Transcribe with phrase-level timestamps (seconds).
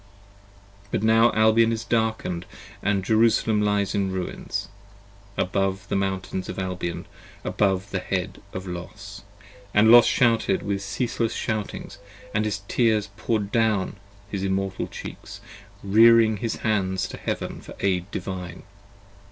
[0.89, 4.67] But now Albion is darkened & Jerusalem lies in ruins:
[5.35, 7.05] 55 Above the Mountains of Albion,
[7.43, 9.21] above the head of Los.
[9.75, 15.39] And Los shouted with ceaseless shoutings, & his tears poured down His immortal cheeks,
[15.83, 18.63] rearing his hands to heaven for aid Divine!